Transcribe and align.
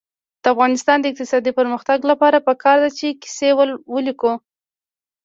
د 0.43 0.45
افغانستان 0.53 0.97
د 0.99 1.05
اقتصادي 1.11 1.51
پرمختګ 1.59 1.99
لپاره 2.11 2.45
پکار 2.47 2.77
ده 2.83 2.89
چې 2.99 3.07
کیسې 3.21 3.49
ولیکو. 3.93 4.33